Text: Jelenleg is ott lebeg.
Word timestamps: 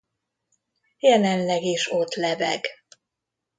Jelenleg 0.99 1.61
is 1.63 1.91
ott 1.91 2.13
lebeg. 2.13 2.63